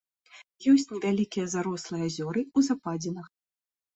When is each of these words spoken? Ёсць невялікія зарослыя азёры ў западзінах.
Ёсць 0.71 0.85
невялікія 0.93 1.45
зарослыя 1.55 2.03
азёры 2.11 2.41
ў 2.45 2.59
западзінах. 2.69 3.27